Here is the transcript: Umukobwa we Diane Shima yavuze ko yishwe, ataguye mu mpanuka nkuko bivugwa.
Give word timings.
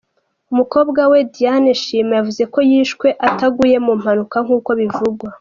Umukobwa 0.51 1.01
we 1.11 1.19
Diane 1.33 1.71
Shima 1.81 2.13
yavuze 2.19 2.43
ko 2.53 2.59
yishwe, 2.69 3.07
ataguye 3.27 3.77
mu 3.85 3.93
mpanuka 4.01 4.37
nkuko 4.45 4.69
bivugwa. 4.81 5.29